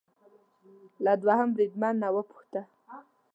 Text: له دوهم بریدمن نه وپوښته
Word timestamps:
له 1.03 1.13
دوهم 1.23 1.49
بریدمن 1.55 1.93
نه 2.03 2.09
وپوښته 2.15 2.61